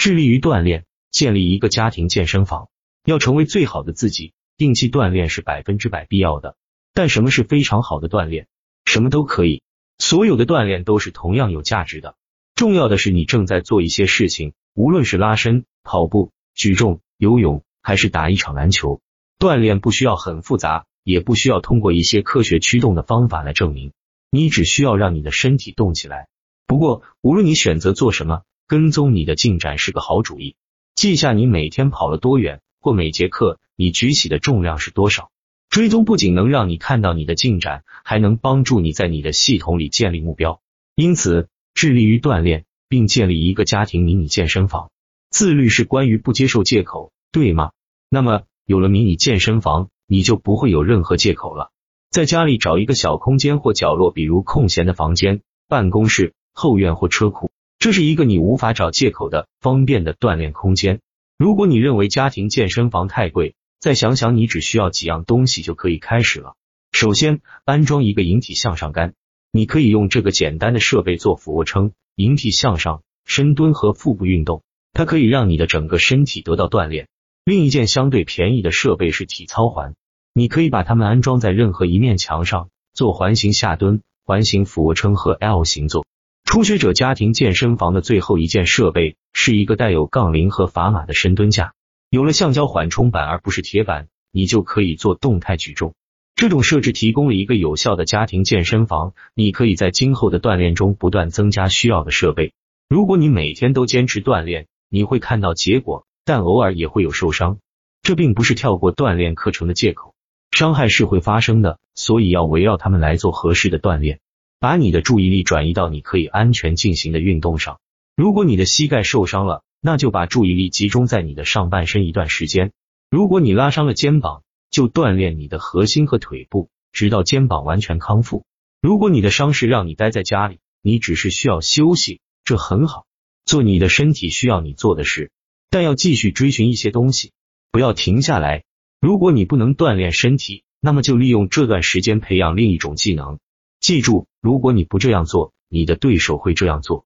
[0.00, 2.70] 致力于锻炼，建立一个家庭健身房。
[3.04, 6.56] 要成为最好的自己，定期锻炼是百分之百必要的。
[6.94, 8.48] 但什么是非常好的锻炼？
[8.86, 9.62] 什么都可以，
[9.98, 12.16] 所有的锻炼都是同样有价值的。
[12.54, 19.02] 重要的是你正在做一些事情，无论是拉伸、跑步、举重、游泳，还是打一场篮球。
[19.38, 23.92] 锻炼不需要很复杂，也不需要通过一些科学驱动的方法来证明。
[24.30, 26.28] 你只需要让你的身体动起来。
[26.66, 30.54] 不过，无论你选择做什么，跟踪你的进展是个好主意。
[30.94, 35.32] 记下你每天跑了多远，或每节课你举起的重量是多少。
[35.68, 40.60] 追踪不仅能让你看到你的进展，还能帮助你在你的系统里建立目标。
[40.94, 44.92] 因此，致力于锻炼，并建立一个家庭迷你健身房。
[45.30, 47.72] 自律是关于不接受借口，对吗？
[48.08, 48.42] 那么。
[48.66, 51.72] 有了迷你健身房，你就不会有任何借口了。
[52.08, 57.50] 在家里找一个小空间或角落，比如空闲的房间、办公室、后院或车库，
[57.80, 61.00] 这是一个你无法找借口的方便的锻炼空间。
[61.38, 66.56] 如果你认为家庭健身房太贵，再想想，你只需要几样东西就可以开始了。
[66.92, 69.14] 首先，安装一个引体向上杆，
[69.50, 77.08] 你可以用这个简单的设备做俯卧撑、引体向上、深蹲和腹部运动，它可以让你的整个身体得到锻炼。
[77.46, 79.94] 另一件相对便宜的设备是体操环，
[80.34, 86.04] 你可以把它们安装在任何一面墙上，做环形下蹲、环形俯卧撑和 L 型坐。
[86.50, 91.74] 初学者家庭健身房的最后一件设备是一个带有杠铃和砝码的深蹲架。
[92.10, 95.94] 有了橡胶缓冲板而不是铁板，你就可以做动态举重。
[96.34, 102.52] 这种设置提供了一个有效的家庭健身房，你可以在今后的锻炼中不断增加需要的设备。
[102.88, 106.04] 如果你每天都坚持锻炼，你会看到结果。
[106.24, 107.58] 但偶尔也会有受伤，
[108.02, 110.16] 这并不是跳过锻炼课程的借口。
[110.50, 114.18] 伤害是会发生的，所以要围绕他们来做合适的锻炼。
[114.60, 117.80] 把你的注意力转移到你可以安全进行的运动上。
[118.14, 122.72] 如果你的膝盖受伤了，那就把注意力集中在你的上半身一段时间。
[123.10, 128.44] 如果你拉伤了肩膀，就锻炼你的核心和腿部，直到肩膀完全康复。
[128.82, 133.06] 如果你的伤势让你待在家里，你只是需要休息，这很好。
[133.46, 135.30] 做你的身体需要你做的事。
[135.70, 137.32] 但要继续追寻一些东西，
[137.72, 138.64] 不要停下来。
[139.00, 143.38] 如果你不能锻炼身体，那么就利用这段时间培养另一种技能。
[143.80, 146.98] 记住，如果你不这样做，你的对手会这样做。